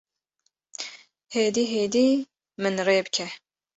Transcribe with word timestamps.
Hêdî 1.33 1.65
hêdî 1.73 2.07
min 2.61 2.75
rê 2.87 2.99
bike 3.05 3.27